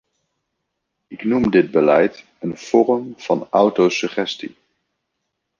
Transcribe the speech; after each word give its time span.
Ik 1.07 1.23
noem 1.23 1.51
dit 1.51 1.71
beleid 1.71 2.25
een 2.39 2.57
vorm 2.57 3.13
van 3.17 3.47
autosuggestie. 3.49 4.55